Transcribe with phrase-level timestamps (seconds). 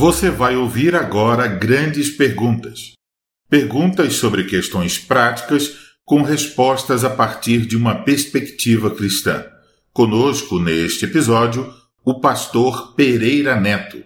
[0.00, 2.92] Você vai ouvir agora grandes perguntas.
[3.50, 5.76] Perguntas sobre questões práticas
[6.06, 9.44] com respostas a partir de uma perspectiva cristã.
[9.92, 11.70] Conosco neste episódio,
[12.02, 14.02] o pastor Pereira Neto.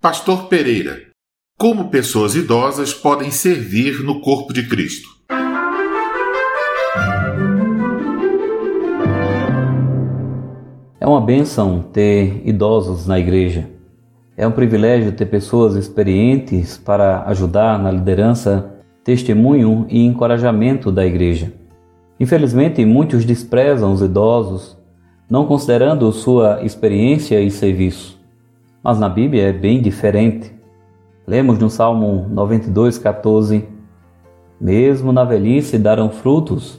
[0.00, 1.06] Pastor Pereira,
[1.56, 5.08] como pessoas idosas podem servir no corpo de Cristo?
[11.00, 13.77] É uma bênção ter idosos na igreja.
[14.40, 18.70] É um privilégio ter pessoas experientes para ajudar na liderança,
[19.02, 21.52] testemunho e encorajamento da igreja.
[22.20, 24.78] Infelizmente, muitos desprezam os idosos,
[25.28, 28.16] não considerando sua experiência e serviço.
[28.80, 30.52] Mas na Bíblia é bem diferente.
[31.26, 33.64] Lemos no Salmo 92:14:
[34.60, 36.78] Mesmo na velhice darão frutos,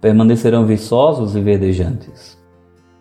[0.00, 2.38] permanecerão viçosos e verdejantes.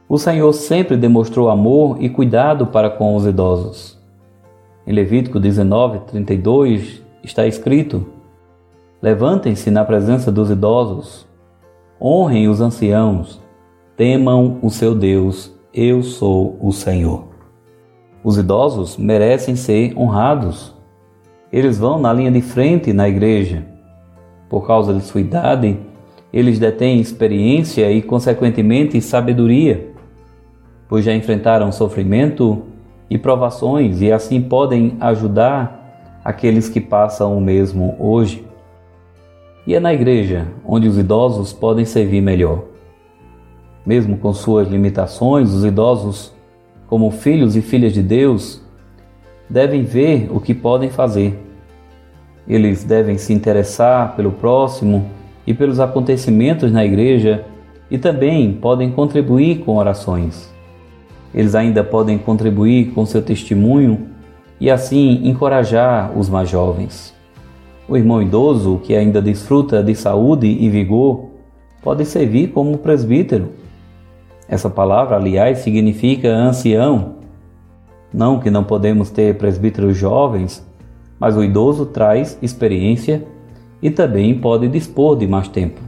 [0.07, 3.99] O Senhor sempre demonstrou amor e cuidado para com os idosos.
[4.85, 8.05] Em Levítico 19, 32 está escrito:
[9.01, 11.27] Levantem-se na presença dos idosos,
[11.99, 13.41] honrem os anciãos,
[13.97, 17.23] temam o seu Deus, eu sou o Senhor.
[18.23, 20.71] Os idosos merecem ser honrados.
[21.51, 23.65] Eles vão na linha de frente na igreja.
[24.49, 25.79] Por causa de sua idade,
[26.31, 29.94] eles detêm experiência e, consequentemente, sabedoria
[30.87, 32.63] pois já enfrentaram sofrimento
[33.09, 38.45] e provações e assim podem ajudar aqueles que passam o mesmo hoje.
[39.65, 42.63] E é na igreja onde os idosos podem servir melhor.
[43.85, 46.33] Mesmo com suas limitações, os idosos,
[46.87, 48.61] como filhos e filhas de Deus,
[49.49, 51.39] devem ver o que podem fazer.
[52.47, 55.09] Eles devem se interessar pelo próximo
[55.45, 57.45] e pelos acontecimentos na igreja
[57.89, 60.54] e também podem contribuir com orações
[61.35, 64.07] eles ainda podem contribuir com seu testemunho
[64.57, 67.13] e assim encorajar os mais jovens.
[67.89, 71.25] O irmão idoso, que ainda desfruta de saúde e vigor,
[71.83, 73.49] pode servir como presbítero.
[74.47, 77.15] Essa palavra, aliás, significa ancião.
[78.13, 80.65] Não que não podemos ter presbíteros jovens,
[81.19, 83.25] mas o idoso traz experiência
[83.81, 85.81] e também pode dispor de mais tempo.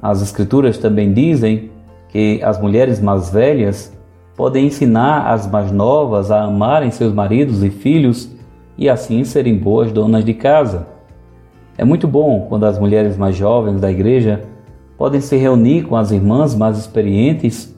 [0.00, 1.70] As Escrituras também dizem
[2.08, 3.92] que as mulheres mais velhas
[4.42, 8.28] podem ensinar as mais novas a amarem seus maridos e filhos
[8.76, 10.88] e assim serem boas donas de casa.
[11.78, 14.42] É muito bom quando as mulheres mais jovens da igreja
[14.98, 17.72] podem se reunir com as irmãs mais experientes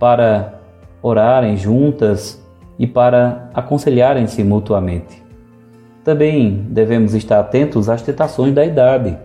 [0.00, 0.60] para
[1.00, 2.44] orarem juntas
[2.76, 5.22] e para aconselharem-se mutuamente.
[6.02, 9.16] Também devemos estar atentos às tentações da idade.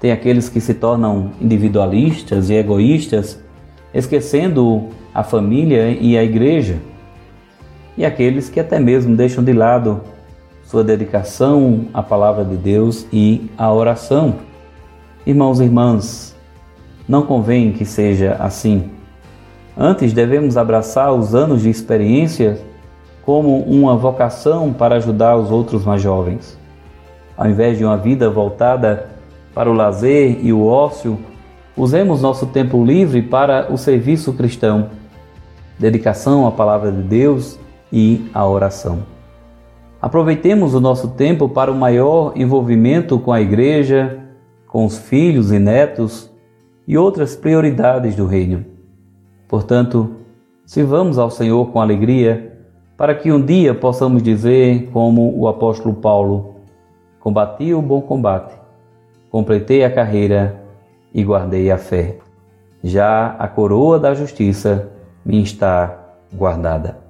[0.00, 3.40] Tem aqueles que se tornam individualistas e egoístas,
[3.94, 6.76] esquecendo a família e a igreja,
[7.96, 10.02] e aqueles que até mesmo deixam de lado
[10.62, 14.34] sua dedicação à palavra de Deus e à oração.
[15.24, 16.36] Irmãos e irmãs,
[17.08, 18.90] não convém que seja assim.
[19.74, 22.60] Antes devemos abraçar os anos de experiência
[23.22, 26.58] como uma vocação para ajudar os outros mais jovens.
[27.34, 29.08] Ao invés de uma vida voltada
[29.54, 31.18] para o lazer e o ócio,
[31.74, 34.90] usemos nosso tempo livre para o serviço cristão
[35.78, 37.58] dedicação à palavra de Deus
[37.92, 39.00] e à oração.
[40.00, 44.20] Aproveitemos o nosso tempo para o maior envolvimento com a igreja,
[44.66, 46.30] com os filhos e netos
[46.86, 48.64] e outras prioridades do reino.
[49.48, 50.16] Portanto,
[50.64, 52.52] sirvamos ao Senhor com alegria,
[52.96, 56.56] para que um dia possamos dizer, como o apóstolo Paulo:
[57.20, 58.54] Combati o bom combate,
[59.30, 60.62] completei a carreira
[61.12, 62.18] e guardei a fé.
[62.82, 64.95] Já a coroa da justiça
[65.26, 67.05] me está guardada.